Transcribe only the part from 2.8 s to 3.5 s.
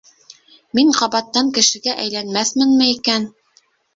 икән?